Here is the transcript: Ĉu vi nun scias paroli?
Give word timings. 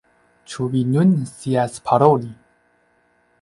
Ĉu 0.53 0.65
vi 0.75 0.79
nun 0.95 1.11
scias 1.33 1.77
paroli? 1.91 2.33